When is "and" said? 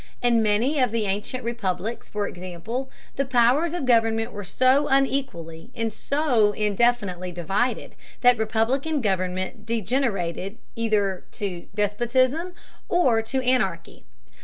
5.75-5.93